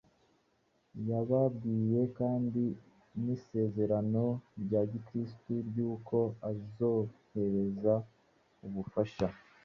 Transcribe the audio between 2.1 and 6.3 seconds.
kandi n’isezerano rya Kristo ry’uko